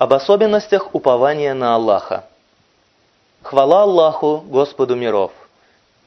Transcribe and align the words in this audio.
Об 0.00 0.14
особенностях 0.14 0.94
упования 0.94 1.52
на 1.52 1.74
Аллаха. 1.74 2.24
Хвала 3.42 3.82
Аллаху, 3.82 4.42
Господу 4.46 4.96
миров! 4.96 5.30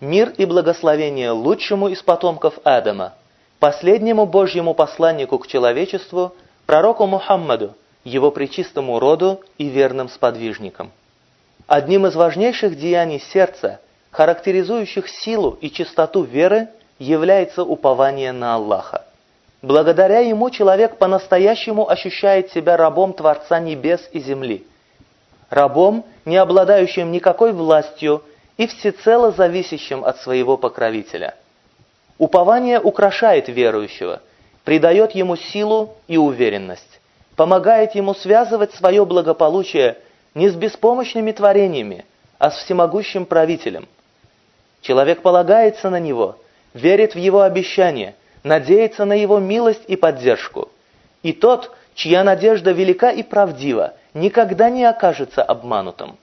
Мир 0.01 0.33
и 0.35 0.45
благословение 0.45 1.29
лучшему 1.29 1.89
из 1.89 2.01
потомков 2.01 2.55
Адама, 2.63 3.13
последнему 3.59 4.25
Божьему 4.25 4.73
посланнику 4.73 5.37
к 5.37 5.45
человечеству, 5.45 6.33
пророку 6.65 7.05
Мухаммаду, 7.05 7.75
его 8.03 8.31
причистому 8.31 8.97
роду 8.97 9.41
и 9.59 9.69
верным 9.69 10.09
сподвижникам. 10.09 10.89
Одним 11.67 12.07
из 12.07 12.15
важнейших 12.15 12.75
деяний 12.75 13.19
сердца, 13.19 13.79
характеризующих 14.09 15.07
силу 15.07 15.55
и 15.61 15.69
чистоту 15.69 16.23
веры, 16.23 16.69
является 16.97 17.63
упование 17.63 18.31
на 18.31 18.55
Аллаха. 18.55 19.02
Благодаря 19.63 20.19
ему 20.19 20.49
человек 20.49 20.97
по-настоящему 20.97 21.89
ощущает 21.89 22.51
себя 22.51 22.75
рабом 22.75 23.13
Творца 23.13 23.59
небес 23.59 24.09
и 24.11 24.19
земли. 24.19 24.67
Рабом, 25.49 26.03
не 26.25 26.35
обладающим 26.35 27.13
никакой 27.13 27.53
властью 27.53 28.23
и 28.57 28.67
всецело 28.67 29.31
зависящим 29.31 30.03
от 30.03 30.17
своего 30.17 30.57
покровителя. 30.57 31.35
Упование 32.17 32.77
украшает 32.81 33.47
верующего, 33.47 34.21
придает 34.65 35.13
ему 35.13 35.37
силу 35.37 35.95
и 36.09 36.17
уверенность, 36.17 36.99
помогает 37.37 37.95
ему 37.95 38.13
связывать 38.15 38.73
свое 38.73 39.05
благополучие 39.05 39.97
не 40.35 40.49
с 40.49 40.55
беспомощными 40.55 41.31
творениями, 41.31 42.03
а 42.37 42.51
с 42.51 42.57
всемогущим 42.65 43.25
правителем. 43.25 43.87
Человек 44.81 45.21
полагается 45.21 45.89
на 45.89 46.01
него, 46.01 46.35
верит 46.73 47.15
в 47.15 47.17
его 47.17 47.43
обещания– 47.43 48.15
надеется 48.43 49.05
на 49.05 49.13
его 49.13 49.39
милость 49.39 49.83
и 49.87 49.95
поддержку. 49.95 50.69
И 51.21 51.33
тот, 51.33 51.71
чья 51.95 52.23
надежда 52.23 52.71
велика 52.71 53.09
и 53.11 53.23
правдива, 53.23 53.93
никогда 54.13 54.69
не 54.69 54.85
окажется 54.85 55.41
обманутым. 55.41 56.17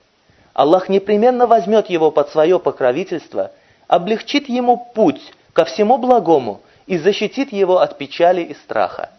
Аллах 0.53 0.89
непременно 0.89 1.47
возьмет 1.47 1.89
его 1.89 2.11
под 2.11 2.29
свое 2.29 2.59
покровительство, 2.59 3.51
облегчит 3.87 4.49
ему 4.49 4.77
путь 4.93 5.21
ко 5.53 5.65
всему 5.65 5.97
благому 5.97 6.61
и 6.87 6.97
защитит 6.97 7.51
его 7.51 7.79
от 7.79 7.97
печали 7.97 8.41
и 8.41 8.53
страха. 8.53 9.09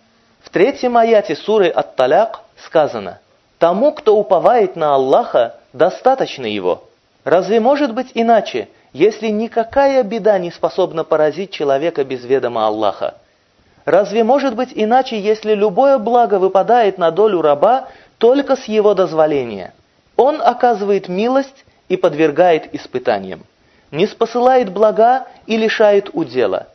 В 0.43 0.51
третьем 0.51 0.97
аяте 0.97 1.37
суры 1.37 1.69
Ат-Таляк 1.69 2.41
сказано 2.65 3.21
«Тому, 3.59 3.93
кто 3.93 4.17
уповает 4.17 4.77
на 4.77 4.95
Аллаха, 4.95 5.57
достаточно 5.73 6.47
его». 6.47 6.85
Разве 7.25 7.61
может 7.61 7.95
быть 7.95 8.11
иначе, 8.15 8.69
если 8.93 9.29
никакая 9.29 10.03
беда 10.03 10.39
не 10.39 10.51
способна 10.51 11.05
поразить 11.05 11.51
человека 11.51 12.05
без 12.05 12.25
ведома 12.25 12.67
Аллаха? 12.67 13.15
Разве 13.85 14.23
может 14.23 14.55
быть 14.55 14.71
иначе, 14.75 15.19
если 15.19 15.55
любое 15.55 15.99
благо 15.99 16.39
выпадает 16.39 16.99
на 16.99 17.11
долю 17.11 17.43
раба 17.43 17.89
только 18.19 18.57
с 18.57 18.65
его 18.67 18.95
дозволения? 18.95 19.73
Он 20.17 20.41
оказывает 20.41 21.09
милость 21.09 21.65
и 21.89 21.97
подвергает 21.97 22.75
испытаниям. 22.75 23.45
Не 23.91 24.07
спосылает 24.07 24.73
блага 24.73 25.27
и 25.47 25.57
лишает 25.57 26.11
удела. 26.13 26.69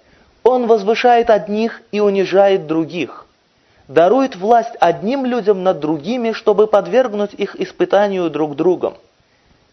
Он 0.44 0.68
возвышает 0.68 1.30
одних 1.30 1.82
и 1.92 2.00
унижает 2.00 2.68
других. 2.68 3.26
Дарует 3.88 4.36
власть 4.36 4.76
одним 4.80 5.26
людям 5.26 5.64
над 5.64 5.80
другими, 5.80 6.34
чтобы 6.34 6.68
подвергнуть 6.68 7.34
их 7.34 7.56
испытанию 7.56 8.30
друг 8.30 8.56
другом. 8.56 8.96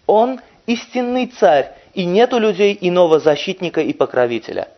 Он 0.06 0.40
истинный 0.66 1.26
царь, 1.26 1.72
и 1.94 2.04
нет 2.04 2.32
у 2.34 2.38
людей 2.38 2.76
иного 2.80 3.20
защитника 3.20 3.80
и 3.80 3.92
покровителя. 3.92 4.68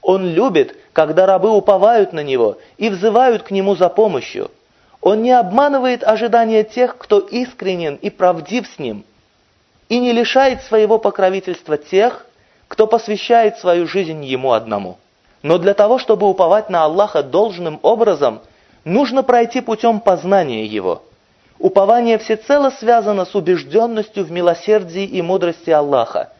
Он 0.00 0.26
любит, 0.28 0.76
когда 0.92 1.26
рабы 1.26 1.50
уповают 1.50 2.12
на 2.12 2.22
него 2.22 2.58
и 2.76 2.88
взывают 2.88 3.44
к 3.44 3.50
нему 3.50 3.76
за 3.76 3.88
помощью. 3.88 4.50
Он 5.00 5.22
не 5.22 5.32
обманывает 5.32 6.02
ожидания 6.02 6.64
тех, 6.64 6.96
кто 6.98 7.18
искренен 7.18 7.96
и 7.96 8.10
правдив 8.10 8.66
с 8.66 8.78
ним, 8.78 9.04
и 9.88 9.98
не 9.98 10.12
лишает 10.12 10.62
своего 10.62 10.98
покровительства 10.98 11.76
тех, 11.76 12.26
кто 12.68 12.86
посвящает 12.86 13.58
свою 13.58 13.86
жизнь 13.86 14.24
ему 14.24 14.52
одному. 14.52 14.98
Но 15.42 15.58
для 15.58 15.74
того, 15.74 15.98
чтобы 15.98 16.28
уповать 16.28 16.70
на 16.70 16.84
Аллаха 16.84 17.22
должным 17.22 17.78
образом, 17.82 18.40
нужно 18.84 19.22
пройти 19.22 19.60
путем 19.60 20.00
познания 20.00 20.66
Его– 20.66 21.02
Упование 21.62 22.18
всецело 22.18 22.70
связано 22.70 23.24
с 23.24 23.36
убежденностью 23.36 24.24
в 24.24 24.32
милосердии 24.32 25.04
и 25.04 25.22
мудрости 25.22 25.70
Аллаха, 25.70 26.32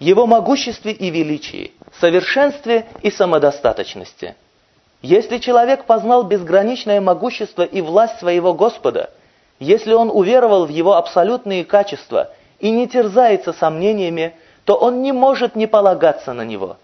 Его 0.00 0.26
могуществе 0.26 0.92
и 0.92 1.10
величии, 1.10 1.72
совершенстве 2.00 2.86
и 3.02 3.10
самодостаточности. 3.10 4.34
Если 5.02 5.38
человек 5.38 5.84
познал 5.84 6.24
безграничное 6.24 7.00
могущество 7.00 7.62
и 7.62 7.80
власть 7.80 8.18
своего 8.18 8.52
Господа, 8.52 9.10
если 9.60 9.92
он 9.92 10.10
уверовал 10.10 10.66
в 10.66 10.70
Его 10.70 10.96
абсолютные 10.96 11.64
качества 11.64 12.30
и 12.58 12.70
не 12.70 12.88
терзается 12.88 13.52
сомнениями, 13.52 14.34
то 14.64 14.74
он 14.74 15.02
не 15.02 15.12
может 15.12 15.54
не 15.54 15.66
полагаться 15.66 16.32
на 16.32 16.42
Него. 16.42 16.76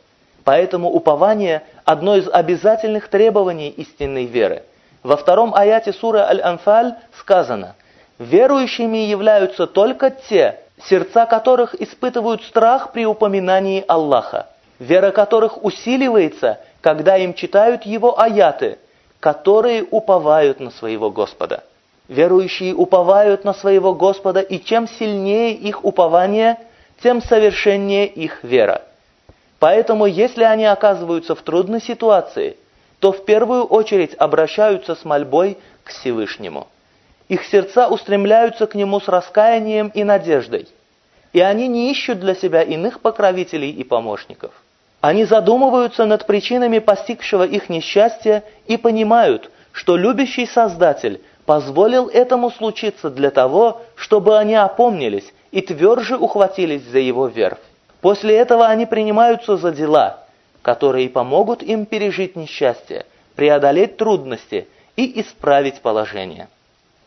Поэтому 0.44 0.90
упование– 0.90 1.62
одно 1.84 2.16
из 2.16 2.28
обязательных 2.28 3.08
требований 3.08 3.70
истинной 3.70 4.26
веры– 4.26 4.62
во 5.06 5.16
втором 5.16 5.54
аяте 5.54 5.92
суры 5.92 6.18
Аль-Анфаль 6.18 6.96
сказано, 7.16 7.76
«Верующими 8.18 8.98
являются 8.98 9.68
только 9.68 10.10
те, 10.10 10.58
сердца 10.84 11.26
которых 11.26 11.74
испытывают 11.74 12.42
страх 12.42 12.92
при 12.92 13.06
упоминании 13.06 13.84
Аллаха, 13.86 14.48
вера 14.78 15.10
которых 15.10 15.64
усиливается, 15.64 16.60
когда 16.80 17.16
им 17.16 17.34
читают 17.34 17.84
Его 17.84 18.20
аяты, 18.20 18.78
которые 19.20 19.84
уповают 19.90 20.60
на 20.60 20.70
своего 20.70 21.10
Господа». 21.10 21.64
Верующие 22.08 22.72
уповают 22.72 23.42
на 23.42 23.52
своего 23.52 23.92
Господа, 23.92 24.38
и 24.40 24.62
чем 24.62 24.86
сильнее 24.86 25.54
их 25.54 25.84
упование, 25.84 26.56
тем 27.02 27.20
совершеннее 27.20 28.06
их 28.06 28.44
вера. 28.44 28.82
Поэтому, 29.58 30.06
если 30.06 30.44
они 30.44 30.66
оказываются 30.66 31.34
в 31.34 31.42
трудной 31.42 31.80
ситуации– 31.80 32.56
то 33.00 33.12
в 33.12 33.24
первую 33.24 33.64
очередь 33.64 34.14
обращаются 34.14 34.94
с 34.94 35.04
мольбой 35.04 35.58
к 35.84 35.90
Всевышнему. 35.90 36.66
Их 37.28 37.44
сердца 37.44 37.88
устремляются 37.88 38.66
к 38.66 38.74
Нему 38.74 39.00
с 39.00 39.08
раскаянием 39.08 39.88
и 39.88 40.04
надеждой, 40.04 40.68
и 41.32 41.40
они 41.40 41.68
не 41.68 41.90
ищут 41.90 42.20
для 42.20 42.34
себя 42.34 42.62
иных 42.62 43.00
покровителей 43.00 43.70
и 43.70 43.84
помощников. 43.84 44.52
Они 45.00 45.24
задумываются 45.24 46.06
над 46.06 46.26
причинами 46.26 46.78
постигшего 46.78 47.44
их 47.46 47.68
несчастья 47.68 48.44
и 48.66 48.76
понимают, 48.76 49.50
что 49.72 49.96
любящий 49.96 50.46
Создатель 50.46 51.20
позволил 51.44 52.08
этому 52.08 52.50
случиться 52.50 53.10
для 53.10 53.30
того, 53.30 53.82
чтобы 53.94 54.38
они 54.38 54.54
опомнились 54.54 55.32
и 55.52 55.60
тверже 55.60 56.16
ухватились 56.16 56.82
за 56.82 56.98
его 56.98 57.26
верфь. 57.26 57.58
После 58.00 58.36
этого 58.36 58.66
они 58.66 58.86
принимаются 58.86 59.56
за 59.56 59.72
дела– 59.72 60.22
которые 60.66 61.08
помогут 61.08 61.62
им 61.62 61.86
пережить 61.86 62.34
несчастье, 62.34 63.06
преодолеть 63.36 63.98
трудности 63.98 64.66
и 64.96 65.20
исправить 65.20 65.80
положение. 65.80 66.48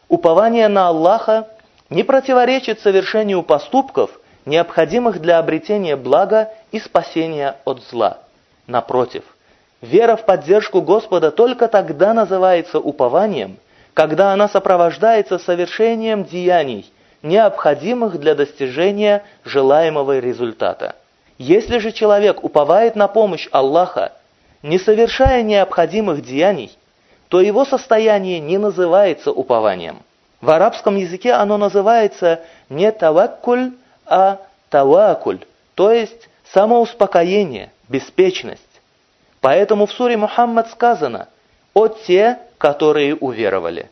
Упование 0.09 0.68
на 0.68 0.88
Аллаха 0.88 1.47
не 1.92 2.02
противоречит 2.02 2.80
совершению 2.80 3.44
поступков, 3.44 4.20
необходимых 4.46 5.22
для 5.22 5.38
обретения 5.38 5.96
блага 5.96 6.50
и 6.72 6.80
спасения 6.80 7.58
от 7.64 7.84
зла. 7.84 8.18
Напротив, 8.66 9.24
вера 9.81 10.16
в 10.16 10.25
поддержку 10.25 10.81
Господа 10.81 11.30
только 11.30 11.68
тогда 11.68 12.16
называется 12.16 12.80
упованием, 12.80 13.58
когда 13.94 14.34
она 14.34 14.50
сопровождается 14.50 15.38
совершением 15.38 16.24
деяний, 16.24 16.92
необходимых 17.22 18.19
для 18.19 18.34
достижения 18.34 19.24
желаемого 19.46 20.18
результата. 20.18 20.96
Если 21.38 21.78
же 21.78 21.92
человек 21.92 22.44
уповает 22.44 22.96
на 22.96 23.08
помощь 23.08 23.48
Аллаха, 23.52 24.14
не 24.64 24.80
совершая 24.80 25.44
необходимых 25.44 26.25
деяний, 26.25 26.75
то 27.30 27.40
его 27.40 27.64
состояние 27.64 28.40
не 28.40 28.58
называется 28.58 29.32
упованием. 29.32 30.02
В 30.42 30.50
арабском 30.50 30.96
языке 30.96 31.34
оно 31.34 31.58
называется 31.58 32.42
не 32.70 32.92
таваккуль, 32.92 33.72
а 34.06 34.40
тавакуль, 34.70 35.40
то 35.76 35.92
есть 35.92 36.30
самоуспокоение, 36.52 37.72
беспечность. 37.88 38.64
Поэтому 39.42 39.86
в 39.86 39.92
суре 39.92 40.18
Мухаммад 40.18 40.70
сказано 40.72 41.28
«О 41.74 41.88
те, 41.88 42.40
которые 42.58 43.16
уверовали». 43.16 43.90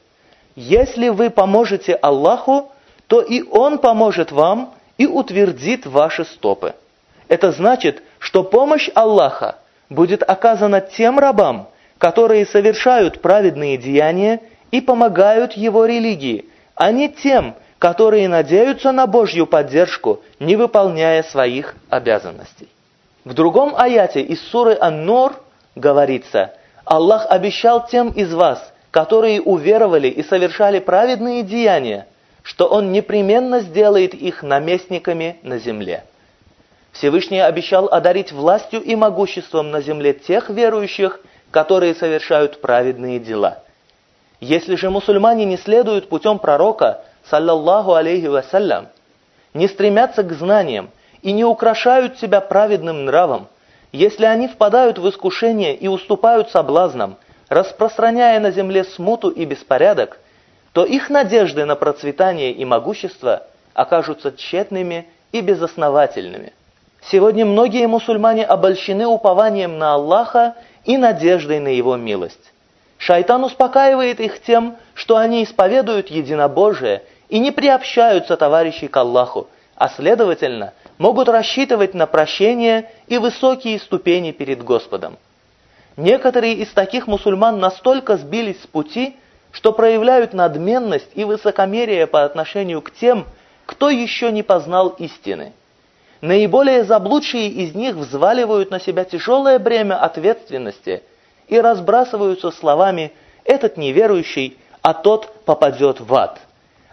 Если 0.56 1.10
вы 1.10 1.30
поможете 1.30 1.94
Аллаху, 1.94 2.72
то 3.06 3.22
и 3.22 3.44
Он 3.44 3.78
поможет 3.78 4.32
вам 4.32 4.74
и 4.98 5.06
утвердит 5.06 5.86
ваши 5.86 6.26
стопы. 6.26 6.74
Это 7.28 7.52
значит, 7.52 8.02
что 8.18 8.44
помощь 8.44 8.90
Аллаха 8.96 9.58
будет 9.90 10.24
оказана 10.28 10.82
тем 10.82 11.20
рабам, 11.20 11.70
которые 11.98 12.46
совершают 12.46 13.22
праведные 13.22 13.78
деяния 13.78 14.42
и 14.72 14.82
помогают 14.82 15.54
его 15.54 15.86
религии, 15.86 16.46
а 16.76 16.92
не 16.92 17.10
тем, 17.10 17.56
которые 17.80 18.28
надеются 18.28 18.92
на 18.92 19.08
Божью 19.08 19.48
поддержку, 19.48 20.22
не 20.40 20.56
выполняя 20.56 21.24
своих 21.24 21.76
обязанностей. 21.90 22.68
В 23.24 23.34
другом 23.34 23.74
аяте 23.76 24.22
из 24.22 24.42
суры 24.50 24.78
Ан-Нур 24.80 25.34
говорится, 25.76 26.54
Аллах 26.86 27.26
обещал 27.30 27.86
тем 27.88 28.10
из 28.10 28.34
вас, 28.34 28.74
которые 28.92 29.42
уверовали 29.42 30.08
и 30.08 30.24
совершали 30.24 30.80
праведные 30.80 31.44
деяния, 31.44 32.08
что 32.42 32.68
Он 32.68 32.92
непременно 32.92 33.60
сделает 33.60 34.14
их 34.14 34.44
наместниками 34.44 35.38
на 35.44 35.60
земле. 35.60 36.06
Всевышний 36.94 37.42
обещал 37.42 37.88
одарить 37.90 38.32
властью 38.32 38.82
и 38.82 38.96
могуществом 38.96 39.70
на 39.70 39.82
земле 39.82 40.14
тех 40.14 40.50
верующих, 40.50 41.20
которые 41.52 41.96
совершают 41.96 42.62
праведные 42.62 43.20
дела. 43.20 43.60
Если 44.40 44.76
же 44.76 44.90
мусульмане 44.90 45.46
не 45.46 45.58
следуют 45.58 46.10
путем 46.10 46.40
пророка, 46.40 47.04
саллаллаху 47.30 47.94
алейхи 47.94 48.28
вассалям, 48.28 48.88
не 49.54 49.68
стремятся 49.68 50.24
к 50.24 50.32
знаниям 50.34 50.92
и 51.22 51.32
не 51.32 51.44
украшают 51.44 52.20
себя 52.20 52.42
праведным 52.42 53.06
нравом, 53.06 53.48
если 53.92 54.26
они 54.26 54.48
впадают 54.48 55.00
в 55.00 55.10
искушение 55.10 55.76
и 55.76 55.88
уступают 55.88 56.52
соблазнам, 56.52 57.18
распространяя 57.50 58.40
на 58.40 58.52
земле 58.52 58.84
смуту 58.84 59.30
и 59.30 59.46
беспорядок, 59.46 60.20
то 60.74 60.86
их 60.86 61.10
надежды 61.10 61.66
на 61.66 61.76
процветание 61.76 62.52
и 62.52 62.66
могущество 62.66 63.48
окажутся 63.74 64.32
тщетными 64.32 65.08
и 65.32 65.42
безосновательными. 65.42 66.54
Сегодня 67.02 67.46
многие 67.46 67.88
мусульмане 67.88 68.46
обольщены 68.46 69.08
упованием 69.08 69.78
на 69.78 69.94
Аллаха 69.94 70.56
и 70.88 70.98
надеждой 70.98 71.60
на 71.60 71.68
Его 71.68 71.98
милость. 71.98 72.54
Шайтан 72.98 73.44
успокаивает 73.44 74.20
их 74.20 74.42
тем, 74.42 74.78
что 74.96 75.18
они 75.18 75.44
исповедуют 75.44 76.08
единобожие 76.08 77.04
и 77.30 77.38
не 77.38 77.52
приобщаются 77.52 78.38
товарищей 78.38 78.88
к 78.88 78.98
Аллаху, 78.98 79.48
а 79.76 79.90
следовательно, 79.90 80.74
могут 80.98 81.30
рассчитывать 81.30 81.94
на 81.94 82.08
прощение 82.08 82.90
и 83.08 83.20
высокие 83.20 83.80
ступени 83.80 84.32
перед 84.32 84.64
Господом. 84.64 85.18
Некоторые 85.98 86.54
из 86.56 86.70
таких 86.70 87.06
мусульман 87.06 87.60
настолько 87.60 88.18
сбились 88.18 88.62
с 88.64 88.68
пути, 88.68 89.18
что 89.52 89.74
проявляют 89.74 90.34
надменность 90.34 91.10
и 91.16 91.26
высокомерие 91.26 92.08
по 92.08 92.24
отношению 92.24 92.82
к 92.82 92.92
тем, 92.92 93.26
кто 93.66 93.90
еще 93.90 94.32
не 94.32 94.42
познал 94.42 94.90
истины. 94.90 95.54
Наиболее 96.22 96.84
заблудшие 96.84 97.48
из 97.48 97.76
них 97.76 97.96
взваливают 97.96 98.72
на 98.72 98.80
себя 98.80 99.04
тяжелое 99.04 99.60
бремя 99.60 100.02
ответственности 100.02 101.04
и 101.48 101.60
разбрасываются 101.60 102.52
словами 102.52 103.12
«этот 103.44 103.78
неверующий, 103.78 104.58
а 104.82 104.94
тот 104.94 105.44
попадет 105.46 106.00
в 106.00 106.14
ад». 106.14 106.40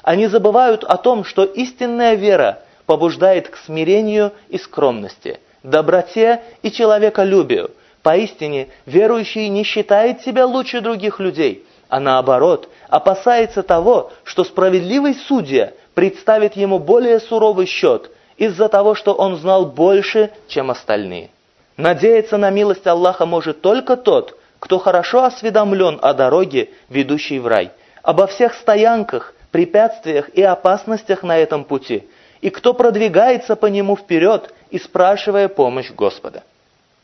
Они 0.03 0.26
забывают 0.26 0.85
о 0.85 0.99
том, 0.99 1.25
что 1.25 1.44
истинная 1.44 2.15
вера 2.15 2.61
побуждает 2.85 3.49
к 3.49 3.56
смирению 3.56 4.32
и 4.49 4.59
скромности, 4.59 5.41
доброте 5.62 6.43
и 6.62 6.71
человеколюбию– 6.71 7.71
Поистине, 8.05 8.69
верующий 8.85 9.49
не 9.49 9.65
считает 9.65 10.21
себя 10.21 10.44
лучше 10.44 10.82
других 10.82 11.21
людей, 11.21 11.65
а 11.88 12.00
наоборот, 12.00 12.69
опасается 12.91 13.62
того, 13.62 14.12
что 14.25 14.44
справедливый 14.44 15.15
судья 15.15 15.73
представит 15.94 16.55
ему 16.55 16.79
более 16.79 17.19
суровый 17.19 17.65
счет 17.65 18.11
из-за 18.36 18.69
того, 18.69 18.94
что 18.94 19.12
он 19.14 19.36
знал 19.36 19.66
больше, 19.66 20.31
чем 20.48 20.70
остальные. 20.70 21.31
Надеяться 21.76 22.36
на 22.36 22.50
милость 22.50 22.86
Аллаха 22.86 23.26
может 23.26 23.60
только 23.60 23.96
тот, 23.96 24.38
кто 24.60 24.78
хорошо 24.78 25.25
осведомлен 25.25 25.98
о 26.02 26.14
дороге, 26.14 26.70
ведущей 26.88 27.38
в 27.38 27.46
рай, 27.46 27.70
обо 28.02 28.26
всех 28.26 28.54
стоянках, 28.54 29.34
препятствиях 29.50 30.28
и 30.31 30.42
опасностях 30.42 31.22
на 31.22 31.38
этом 31.38 31.64
пути, 31.64 32.08
и 32.40 32.50
кто 32.50 32.75
продвигается 32.75 33.56
по 33.56 33.66
нему 33.66 33.96
вперед, 33.96 34.52
и 34.70 34.78
спрашивая 34.78 35.48
помощь 35.48 35.90
Господа. 35.90 36.42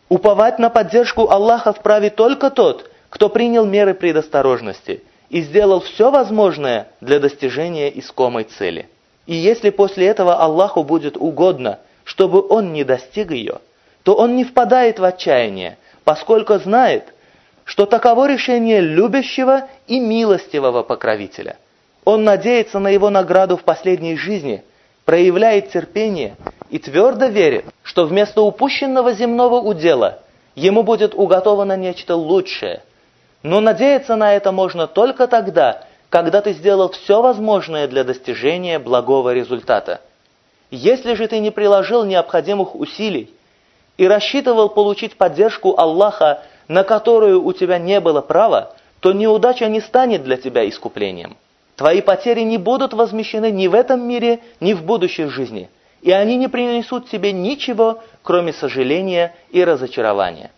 Уповать 0.09 0.59
на 0.59 0.71
поддержку 0.71 1.31
Аллаха 1.31 1.73
вправе 1.73 2.11
только 2.11 2.51
тот, 2.51 2.91
кто 3.11 3.29
принял 3.29 3.65
меры 3.65 3.95
предосторожности 3.95 5.03
и 5.29 5.43
сделал 5.43 5.81
все 5.81 6.11
возможное 6.11 6.89
для 7.01 7.21
достижения 7.21 7.97
искомой 7.97 8.45
цели. 8.45 8.89
И 9.27 9.35
если 9.35 9.71
после 9.71 10.07
этого 10.07 10.37
Аллаху 10.37 10.83
будет 10.83 11.17
угодно, 11.17 11.79
чтобы 12.05 12.47
он 12.47 12.73
не 12.73 12.85
достиг 12.85 13.31
ее, 13.31 13.59
то 14.03 14.15
он 14.15 14.37
не 14.37 14.45
впадает 14.45 14.99
в 14.99 15.05
отчаяние, 15.05 15.79
поскольку 16.05 16.59
знает, 16.59 17.13
что 17.65 17.87
таково 17.87 18.29
решение 18.29 18.81
любящего 18.81 19.69
и 19.87 20.01
милостивого 20.01 20.83
покровителя. 20.83 21.57
Он 22.05 22.25
надеется 22.25 22.79
на 22.79 22.89
его 22.89 23.11
награду 23.11 23.57
в 23.57 23.63
последней 23.63 24.17
жизни, 24.17 24.65
проявляет 25.05 25.71
терпение 25.71 26.35
и 26.71 26.79
твердо 26.79 27.27
верит, 27.27 27.67
что 27.83 28.07
вместо 28.07 28.43
упущенного 28.43 29.13
земного 29.13 29.61
удела 29.61 30.21
ему 30.55 30.83
будет 30.83 31.15
уготовано 31.15 31.77
нечто 31.77 32.17
лучшее. 32.17 32.83
Но 33.43 33.61
надеяться 33.61 34.17
на 34.17 34.35
это 34.35 34.53
можно 34.53 34.87
только 34.87 35.27
тогда, 35.27 35.85
когда 36.11 36.43
ты 36.43 36.53
сделал 36.53 36.91
все 36.91 37.23
возможное 37.23 37.89
для 37.89 38.05
достижения 38.05 38.79
благого 38.79 39.33
результата. 39.33 40.01
Если 40.71 41.15
же 41.15 41.27
ты 41.27 41.39
не 41.39 41.51
приложил 41.51 42.05
необходимых 42.05 42.75
усилий 42.75 43.33
и 43.97 44.07
рассчитывал 44.07 44.69
получить 44.69 45.17
поддержку 45.17 45.79
Аллаха, 45.79 46.43
на 46.69 46.85
которую 46.85 47.43
у 47.43 47.53
тебя 47.53 47.79
не 47.79 48.01
было 48.01 48.21
права, 48.21 48.75
то 49.01 49.13
неудача 49.13 49.69
не 49.69 49.81
станет 49.81 50.23
для 50.23 50.37
тебя 50.37 50.69
искуплением. 50.69 51.37
Твои 51.77 52.03
потери 52.03 52.41
не 52.43 52.59
будут 52.59 52.93
возмещены 52.93 53.51
ни 53.51 53.67
в 53.67 53.75
этом 53.75 54.07
мире, 54.07 54.41
ни 54.61 54.75
в 54.75 54.85
будущей 54.85 55.25
жизни– 55.27 55.71
и 56.03 56.11
они 56.13 56.37
не 56.37 56.49
принесут 56.49 57.09
тебе 57.11 57.33
ничего, 57.33 58.03
кроме 58.23 58.53
сожаления 58.53 59.35
и 59.51 59.63
разочарования. 59.63 60.51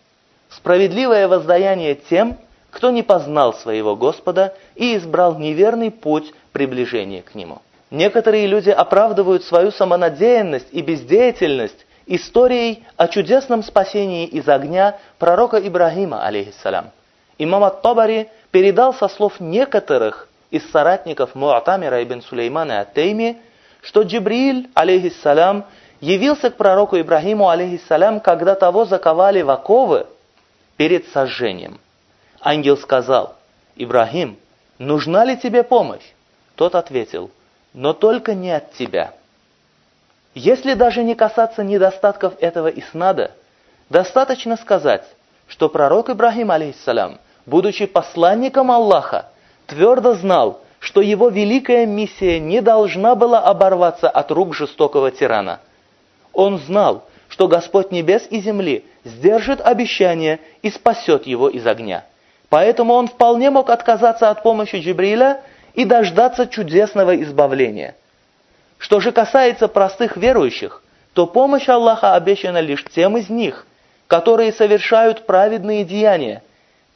Справедливое 0.51 1.29
воздаяние 1.29 1.95
тем, 1.95 2.39
кто 2.73 2.91
не 2.91 3.03
познал 3.03 3.55
своего 3.55 3.95
Господа 3.95 4.55
и 4.75 4.97
избрал 4.97 5.39
неверный 5.39 5.91
путь 5.91 6.33
приближения 6.53 7.23
к 7.23 7.35
Нему. 7.35 7.61
Некоторые 7.91 8.47
люди 8.47 8.71
оправдывают 8.71 9.45
свою 9.45 9.71
самонадеянность 9.71 10.69
и 10.73 10.81
бездеятельность 10.81 11.87
историей 12.07 12.83
о 12.97 13.07
чудесном 13.09 13.63
спасении 13.63 14.27
из 14.27 14.49
огня 14.49 14.97
пророка 15.19 15.59
Ибрагима, 15.59 16.25
алейхиссалям. 16.27 16.87
Имам 17.37 17.65
Ат-Табари 17.65 18.29
передал 18.51 18.95
со 18.95 19.09
слов 19.09 19.39
некоторых 19.39 20.29
из 20.51 20.69
соратников 20.71 21.35
Муатамира 21.35 22.03
ибн 22.03 22.23
Сулеймана 22.23 22.81
Ат-Тейми, 22.81 23.37
что 23.83 24.03
Джибриль, 24.03 24.71
алейхиссалям, 24.75 25.65
явился 26.01 26.51
к 26.51 26.57
пророку 26.57 26.99
Ибрагиму, 26.99 27.51
алейхиссалям, 27.51 28.21
когда 28.21 28.55
того 28.55 28.87
заковали 28.87 29.43
в 29.43 29.51
оковы 29.51 30.07
перед 30.77 31.07
сожжением. 31.09 31.79
Ангел 32.43 32.77
сказал, 32.77 33.37
«Ибрагим, 33.77 34.37
нужна 34.79 35.25
ли 35.25 35.37
тебе 35.37 35.63
помощь?» 35.63 36.03
Тот 36.57 36.75
ответил, 36.75 37.31
«Но 37.73 37.93
только 37.93 38.35
не 38.35 38.51
от 38.51 38.73
тебя». 38.73 39.15
Если 40.35 40.75
даже 40.75 41.05
не 41.05 41.15
касаться 41.15 41.63
недостатков 41.63 42.35
этого 42.41 42.67
иснада, 42.67 43.31
достаточно 43.91 44.57
сказать, 44.57 45.05
что 45.47 45.69
пророк 45.69 46.11
Ибрагим, 46.11 46.51
алейхиссалям, 46.51 47.19
будучи 47.47 47.87
посланником 47.87 48.73
Аллаха, 48.73 49.27
твердо 49.67 50.15
знал, 50.15 50.61
что 50.81 51.01
его 51.01 51.29
великая 51.29 51.87
миссия 51.87 52.41
не 52.41 52.61
должна 52.61 53.15
была 53.15 53.41
оборваться 53.41 54.11
от 54.11 54.33
рук 54.33 54.55
жестокого 54.55 55.13
тирана. 55.13 55.61
Он 56.33 56.59
знал, 56.59 57.05
что 57.29 57.47
Господь 57.47 57.93
небес 57.93 58.27
и 58.31 58.41
земли 58.41 58.85
сдержит 59.05 59.61
обещание 59.61 60.41
и 60.63 60.71
спасет 60.71 61.27
его 61.27 61.49
из 61.49 61.67
огня. 61.67 62.05
Поэтому 62.53 62.93
он 62.93 63.09
вполне 63.09 63.49
мог 63.49 63.71
отказаться 63.71 64.29
от 64.29 64.43
помощи 64.43 64.77
Джибриля 64.77 65.41
и 65.73 65.87
дождаться 65.87 66.47
чудесного 66.47 67.17
избавления. 67.23 67.97
Что 68.77 69.01
же 69.01 69.11
касается 69.11 69.69
простых 69.69 70.19
верующих, 70.19 70.83
то 71.15 71.27
помощь 71.27 71.67
Аллаха 71.71 72.15
обещана 72.15 72.61
лишь 72.61 72.85
тем 72.95 73.17
из 73.17 73.31
них, 73.31 73.67
которые 74.07 74.53
совершают 74.53 75.25
праведные 75.25 75.87
деяния, 75.87 76.43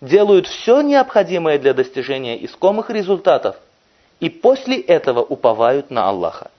делают 0.02 0.46
все 0.46 0.82
необходимое 0.82 1.58
для 1.58 1.72
достижения 1.72 2.44
искомых 2.44 2.90
результатов 2.90 3.56
и 4.20 4.28
после 4.28 4.78
этого 4.78 5.22
уповают 5.22 5.90
на 5.90 6.06
Аллаха. 6.06 6.50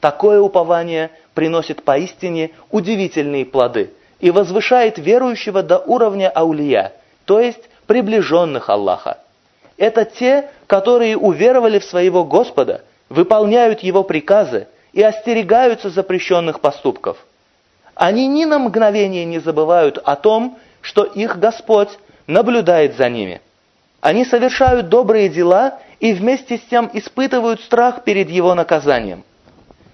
Такое 0.00 0.40
упование 0.40 1.10
приносит 1.34 1.82
поистине 1.82 2.52
удивительные 2.70 3.44
плоды 3.44 3.92
и 4.18 4.30
возвышает 4.30 4.96
верующего 4.96 5.62
до 5.62 5.76
уровня 5.76 6.30
аулия, 6.30 6.94
то 7.26 7.38
есть 7.38 7.68
приближенных 7.90 8.70
Аллаха. 8.70 9.18
Это 9.76 10.04
те, 10.04 10.48
которые 10.68 11.16
уверовали 11.16 11.80
в 11.80 11.84
своего 11.84 12.22
Господа, 12.24 12.82
выполняют 13.08 13.80
Его 13.80 14.04
приказы 14.04 14.68
и 14.92 15.02
остерегаются 15.02 15.90
запрещенных 15.90 16.60
поступков. 16.60 17.16
Они 17.96 18.28
ни 18.28 18.44
на 18.44 18.60
мгновение 18.60 19.24
не 19.24 19.40
забывают 19.40 19.98
о 19.98 20.14
том, 20.14 20.56
что 20.80 21.02
их 21.02 21.40
Господь 21.40 21.88
наблюдает 22.28 22.96
за 22.96 23.08
ними. 23.08 23.40
Они 24.00 24.24
совершают 24.24 24.88
добрые 24.88 25.28
дела 25.28 25.80
и 25.98 26.12
вместе 26.12 26.58
с 26.58 26.60
тем 26.70 26.88
испытывают 26.92 27.60
страх 27.60 28.04
перед 28.04 28.30
его 28.30 28.54
наказанием. 28.54 29.24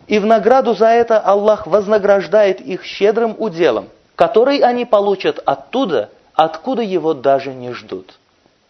И 0.07 0.19
в 0.19 0.27
награду 0.27 0.75
за 0.75 0.89
это 0.89 1.19
Аллах 1.19 1.67
вознаграждает 1.67 2.61
их 2.61 2.85
щедрым 2.85 3.35
уделом, 3.39 3.89
который 4.17 4.59
они 4.59 4.85
получат 4.85 5.41
оттуда, 5.47 6.11
откуда 6.37 6.83
его 6.83 7.15
даже 7.15 7.53
не 7.53 7.73
ждут. 7.73 8.19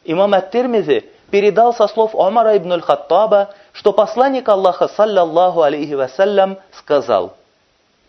Имам 0.04 0.34
Ат-Тирмизи 0.34 1.04
передал 1.30 1.74
со 1.74 1.88
слов 1.88 2.14
Омара 2.14 2.56
ибн 2.56 2.74
аль-Хаттаба, 2.74 3.50
что 3.72 3.92
посланник 3.92 4.48
Аллаха, 4.48 4.88
саллаллаху 4.88 5.62
алейхи 5.62 5.94
вассалям, 5.94 6.58
сказал, 6.72 7.34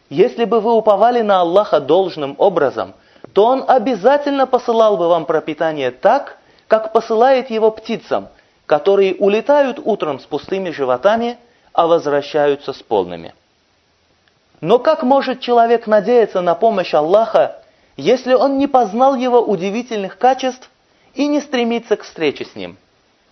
«Если 0.09 0.45
бы 0.45 0.61
вы 0.61 0.73
уповали 0.73 1.21
на 1.21 1.41
Аллаха 1.41 1.79
должным 1.79 2.35
образом, 2.37 2.93
то 3.33 3.45
Он 3.45 3.65
обязательно 3.67 4.45
посылал 4.45 4.95
бы 4.95 5.09
вам 5.09 5.25
пропитание 5.25 5.91
так, 5.91 6.37
как 6.67 6.93
посылает 6.93 7.49
его 7.49 7.71
птицам, 7.71 8.29
которые 8.67 9.15
улетают 9.15 9.79
утром 9.83 10.19
с 10.19 10.23
пустыми 10.23 10.69
животами, 10.69 11.37
а 11.73 11.87
возвращаются 11.87 12.73
с 12.73 12.81
полными». 12.83 13.33
Но 14.59 14.79
как 14.79 15.03
может 15.03 15.39
человек 15.39 15.85
надеяться 15.85 16.41
на 16.41 16.55
помощь 16.55 16.93
Аллаха, 16.93 17.57
если 17.97 18.33
он 18.33 18.57
не 18.57 18.67
познал 18.67 19.15
его 19.15 19.41
удивительных 19.41 20.17
качеств 20.17 20.69
и 21.15 21.27
не 21.27 21.41
стремится 21.41 21.97
к 21.97 22.03
встрече 22.03 22.45
с 22.45 22.55
ним? 22.55 22.77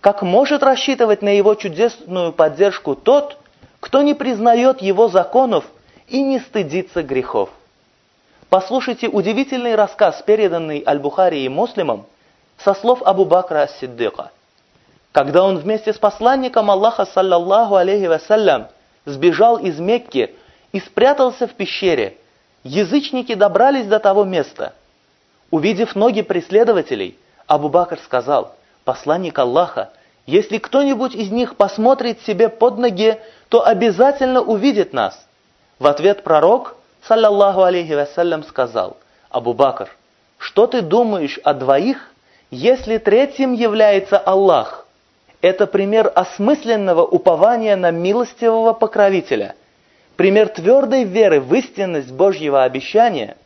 Как 0.00 0.22
может 0.22 0.62
рассчитывать 0.62 1.22
на 1.22 1.30
его 1.30 1.54
чудесную 1.54 2.32
поддержку 2.32 2.94
тот, 2.94 3.38
кто 3.80 4.02
не 4.02 4.14
признает 4.14 4.82
его 4.82 5.08
законов 5.08 5.64
и 6.08 6.22
не 6.22 6.40
стыдится 6.40 7.02
грехов? 7.02 7.50
Послушайте 8.48 9.08
удивительный 9.08 9.74
рассказ, 9.74 10.22
переданный 10.24 10.82
Аль-Бухари 10.86 11.44
и 11.44 11.48
Муслимом, 11.48 12.06
со 12.58 12.74
слов 12.74 13.02
Абу 13.02 13.24
Бакра 13.24 13.62
Ас-Сиддыка. 13.62 14.30
Когда 15.12 15.44
он 15.44 15.58
вместе 15.58 15.92
с 15.92 15.98
посланником 15.98 16.70
Аллаха, 16.70 17.06
саллаллаху 17.06 17.76
алейхи 17.76 18.06
вассалям, 18.06 18.68
сбежал 19.04 19.56
из 19.56 19.78
Мекки 19.78 20.34
и 20.72 20.80
спрятался 20.80 21.46
в 21.46 21.54
пещере, 21.54 22.16
язычники 22.66 23.34
добрались 23.34 23.86
до 23.86 23.98
того 23.98 24.24
места. 24.24 24.74
Увидев 25.50 25.94
ноги 25.94 26.22
преследователей, 26.22 27.18
Абу 27.46 27.68
Бакр 27.68 27.98
сказал, 28.04 28.54
посланник 28.84 29.38
Аллаха, 29.38 29.90
если 30.26 30.58
кто-нибудь 30.58 31.14
из 31.14 31.30
них 31.30 31.56
посмотрит 31.56 32.20
себе 32.22 32.48
под 32.48 32.78
ноги, 32.78 33.18
то 33.48 33.64
обязательно 33.64 34.42
увидит 34.42 34.92
нас. 34.92 35.24
В 35.78 35.86
ответ 35.86 36.24
пророк, 36.24 36.76
саллаллаху 37.06 37.62
алейхи 37.62 37.92
вассалям, 37.92 38.42
сказал, 38.42 38.96
Абу 39.30 39.52
Бакр, 39.52 39.88
что 40.38 40.66
ты 40.66 40.82
думаешь 40.82 41.38
о 41.44 41.54
двоих, 41.54 42.10
если 42.50 42.98
третьим 42.98 43.52
является 43.52 44.18
Аллах? 44.18 44.86
Это 45.40 45.68
пример 45.68 46.10
осмысленного 46.12 47.04
упования 47.04 47.76
на 47.76 47.92
милостивого 47.92 48.72
покровителя– 48.72 49.54
пример 50.16 50.48
твердой 50.48 51.04
веры 51.04 51.40
в 51.40 51.54
истинность 51.54 52.10
Божьего 52.10 52.64
обещания 52.64 53.36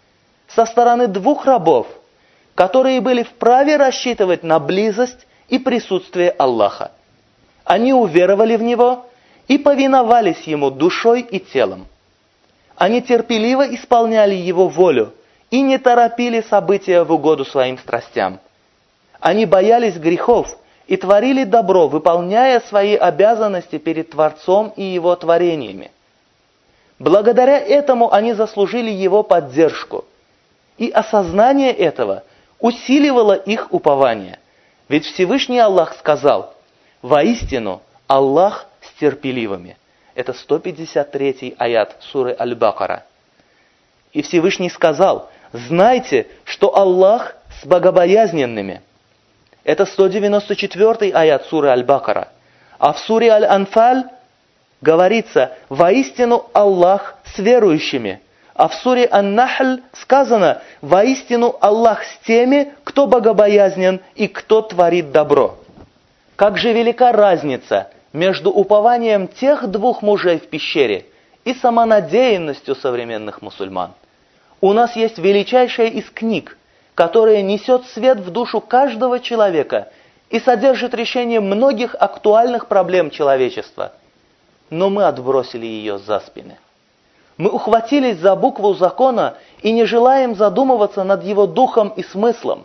со 0.48 0.64
стороны 0.64 1.08
двух 1.08 1.44
рабов, 1.44 1.86
которые 2.54 3.00
были 3.00 3.22
вправе 3.24 3.76
рассчитывать 3.76 4.42
на 4.42 4.58
близость 4.58 5.26
и 5.48 5.58
присутствие 5.58 6.30
Аллаха. 6.30 6.92
Они 7.64 7.92
уверовали 7.92 8.56
в 8.56 8.62
Него 8.62 9.06
и 9.48 9.58
повиновались 9.58 10.42
Ему 10.42 10.70
душой 10.70 11.20
и 11.20 11.40
телом. 11.40 11.86
Они 12.76 13.02
терпеливо 13.02 13.74
исполняли 13.74 14.34
Его 14.34 14.68
волю 14.68 15.12
и 15.50 15.60
не 15.60 15.78
торопили 15.78 16.40
события 16.40 17.02
в 17.02 17.12
угоду 17.12 17.44
своим 17.44 17.78
страстям. 17.78 18.40
Они 19.18 19.44
боялись 19.44 19.96
грехов 19.96 20.56
и 20.86 20.96
творили 20.96 21.44
добро, 21.44 21.88
выполняя 21.88 22.60
свои 22.60 22.94
обязанности 22.94 23.78
перед 23.78 24.10
Творцом 24.10 24.72
и 24.76 24.82
Его 24.82 25.14
творениями. 25.14 25.90
Благодаря 27.00 27.59
этому 27.59 28.12
они 28.12 28.35
заслужили 28.35 28.90
его 28.90 29.23
поддержку. 29.23 30.04
И 30.76 30.90
осознание 30.90 31.73
этого 31.73 32.25
усиливало 32.59 33.33
их 33.33 33.73
упование. 33.73 34.38
Ведь 34.88 35.07
Всевышний 35.07 35.59
Аллах 35.59 35.97
сказал, 35.97 36.52
«Воистину 37.00 37.80
Аллах 38.07 38.66
с 38.83 39.00
терпеливыми». 39.00 39.78
Это 40.14 40.35
153 40.35 41.54
аят 41.57 41.97
суры 42.00 42.37
Аль-Бакара. 42.38 43.04
И 44.12 44.21
Всевышний 44.21 44.69
сказал, 44.69 45.30
«Знайте, 45.54 46.26
что 46.45 46.76
Аллах 46.76 47.35
с 47.62 47.66
богобоязненными». 47.66 48.83
Это 49.64 49.87
194 49.87 51.12
аят 51.14 51.47
суры 51.47 51.69
Аль-Бакара. 51.69 52.28
А 52.78 52.92
в 52.92 52.99
суре 52.99 53.30
Аль-Анфаль 53.30 54.04
говорится 54.80 55.56
«Воистину 55.68 56.46
Аллах 56.52 57.16
с 57.34 57.38
верующими». 57.38 58.20
А 58.54 58.68
в 58.68 58.75
суре 58.75 59.08
Ан-Нахль 59.10 59.80
сказано 59.92 60.60
«Воистину 60.82 61.56
Аллах 61.60 62.04
с 62.04 62.18
теми, 62.26 62.75
кто 62.84 63.06
богобоязнен 63.06 64.00
и 64.16 64.28
кто 64.28 64.60
творит 64.62 65.12
добро». 65.12 65.56
Как 66.37 66.58
же 66.58 66.72
велика 66.72 67.12
разница 67.12 67.90
между 68.12 68.50
упованием 68.50 69.28
тех 69.28 69.66
двух 69.68 70.02
мужей 70.02 70.38
в 70.38 70.49
пещере 70.49 71.06
и 71.44 71.54
самонадеянностью 71.54 72.75
современных 72.75 73.40
мусульман. 73.40 73.92
У 74.60 74.72
нас 74.72 74.94
есть 74.96 75.18
величайшая 75.18 75.88
из 75.88 76.10
книг, 76.10 76.58
которая 76.94 77.40
несет 77.40 77.87
свет 77.87 78.18
в 78.18 78.30
душу 78.30 78.60
каждого 78.60 79.20
человека 79.20 79.88
и 80.28 80.38
содержит 80.38 80.92
решение 80.92 81.40
многих 81.40 81.94
актуальных 81.99 82.66
проблем 82.66 83.10
человечества– 83.10 83.92
но 84.70 84.88
мы 84.88 85.04
отбросили 85.04 85.66
ее 85.66 85.98
за 85.98 86.20
спины. 86.20 86.56
Мы 87.36 87.50
ухватились 87.50 88.18
за 88.18 88.36
букву 88.36 88.74
закона 88.74 89.34
и 89.62 89.72
не 89.72 89.84
желаем 89.84 90.34
задумываться 90.34 91.04
над 91.04 91.24
его 91.24 91.46
духом 91.46 91.88
и 91.96 92.02
смыслом. 92.02 92.64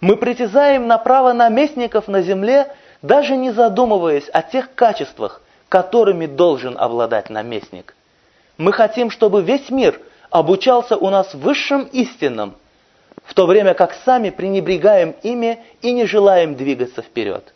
Мы 0.00 0.16
притязаем 0.16 0.86
на 0.86 0.98
право 0.98 1.32
наместников 1.32 2.06
на 2.06 2.22
земле, 2.22 2.72
даже 3.02 3.36
не 3.36 3.50
задумываясь 3.50 4.28
о 4.32 4.42
тех 4.42 4.74
качествах, 4.74 5.40
которыми 5.68 6.26
должен 6.26 6.76
обладать 6.78 7.30
наместник. 7.30 7.94
Мы 8.58 8.72
хотим, 8.72 9.10
чтобы 9.10 9.42
весь 9.42 9.70
мир 9.70 10.00
обучался 10.30 10.96
у 10.96 11.08
нас 11.08 11.34
высшим 11.34 11.84
истинам, 11.84 12.54
в 13.24 13.34
то 13.34 13.46
время 13.46 13.74
как 13.74 13.94
сами 14.04 14.30
пренебрегаем 14.30 15.14
ими 15.22 15.58
и 15.82 15.92
не 15.92 16.06
желаем 16.06 16.54
двигаться 16.54 17.02
вперед. 17.02 17.52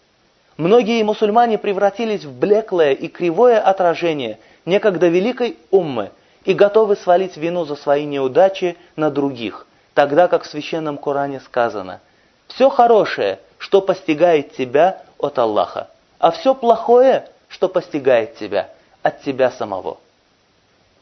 Многие 0.60 1.02
мусульмане 1.02 1.56
превратились 1.56 2.26
в 2.26 2.38
блеклое 2.38 2.92
и 2.92 3.08
кривое 3.08 3.58
отражение 3.58 4.38
некогда 4.66 5.08
великой 5.08 5.56
уммы 5.70 6.10
и 6.44 6.52
готовы 6.52 6.96
свалить 6.96 7.38
вину 7.38 7.64
за 7.64 7.76
свои 7.76 8.04
неудачи 8.04 8.76
на 8.94 9.10
других, 9.10 9.66
тогда 9.94 10.28
как 10.28 10.42
в 10.42 10.50
Священном 10.50 10.98
Коране 10.98 11.40
сказано 11.40 12.00
«Все 12.46 12.68
хорошее, 12.68 13.38
что 13.56 13.80
постигает 13.80 14.54
тебя 14.54 15.00
от 15.18 15.38
Аллаха, 15.38 15.88
а 16.18 16.30
все 16.30 16.54
плохое, 16.54 17.26
что 17.48 17.70
постигает 17.70 18.36
тебя 18.36 18.68
от 19.02 19.22
тебя 19.22 19.50
самого». 19.52 19.96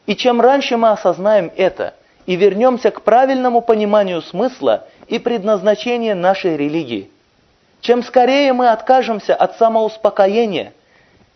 И 0.05 0.15
чем 0.15 0.39
раньше 0.39 0.77
мы 0.77 0.91
осознаем 0.91 1.51
это 1.57 1.95
и 2.25 2.37
вернемся 2.37 2.91
к 2.91 3.01
правильному 3.01 3.59
пониманию 3.59 4.21
смысла 4.21 4.85
и 5.09 5.19
предназначения 5.19 6.15
нашей 6.15 6.55
религии– 6.55 7.11
чем 7.81 8.03
скорее 8.03 8.53
мы 8.53 8.69
откажемся 8.69 9.35
от 9.35 9.57
самоуспокоения 9.57 10.73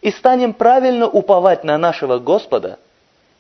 и 0.02 0.12
станем 0.12 0.54
правильно 0.54 1.08
уповать 1.08 1.64
на 1.64 1.78
нашего 1.78 2.20
Господа, 2.20 2.80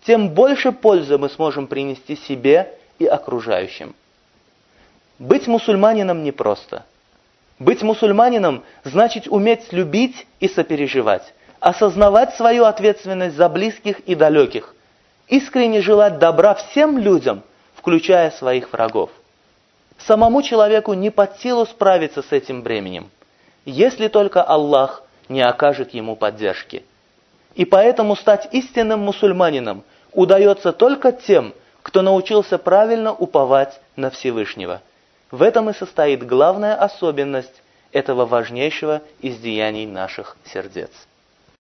тем 0.05 0.29
больше 0.29 0.71
пользы 0.71 1.17
мы 1.17 1.29
сможем 1.29 1.67
принести 1.67 2.15
себе 2.15 2.73
и 2.99 3.05
окружающим. 3.05 3.95
Быть 5.19 5.47
мусульманином 5.47 6.23
непросто. 6.23 6.85
Быть 7.59 7.81
мусульманином 7.81 8.63
значит 8.83 9.27
уметь 9.27 9.71
любить 9.71 10.27
и 10.39 10.47
сопереживать, 10.47 11.33
осознавать 11.59 12.35
свою 12.35 12.65
ответственность 12.65 13.35
за 13.35 13.47
близких 13.47 13.99
и 14.01 14.15
далеких, 14.15 14.75
искренне 15.27 15.81
желать 15.81 16.19
добра 16.19 16.55
всем 16.55 16.97
людям, 16.97 17.43
включая 17.75 18.31
своих 18.31 18.71
врагов. 18.73 19.11
Самому 19.97 20.41
человеку 20.41 20.93
не 20.93 21.09
под 21.09 21.39
силу 21.39 21.65
справиться 21.65 22.21
с 22.21 22.31
этим 22.31 22.61
бременем, 22.61 23.09
если 23.65 24.07
только 24.07 24.43
Аллах 24.43 25.03
не 25.29 25.41
окажет 25.41 25.93
ему 25.93 26.15
поддержки. 26.15 26.83
И 27.55 27.65
поэтому 27.65 28.15
стать 28.15 28.49
истинным 28.51 29.01
мусульманином 29.01 29.83
удается 30.11 30.73
только 30.73 31.11
тем, 31.11 31.53
кто 31.81 32.01
научился 32.01 32.57
правильно 32.57 33.13
уповать 33.13 33.79
на 33.95 34.09
Всевышнего. 34.09 34.81
В 35.31 35.41
этом 35.41 35.69
и 35.69 35.73
состоит 35.73 36.25
главная 36.25 36.75
особенность 36.75 37.61
этого 37.91 38.25
важнейшего 38.25 39.01
из 39.19 39.37
деяний 39.37 39.85
наших 39.85 40.37
сердец. 40.45 40.91